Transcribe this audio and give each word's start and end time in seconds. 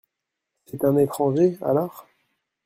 C’est 0.65 0.83
un 0.83 0.97
étranger, 0.97 1.59
alors? 1.61 2.07